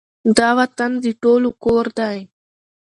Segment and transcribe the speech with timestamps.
[0.37, 2.19] دا وطــن د ټولو کـــــــــــور دی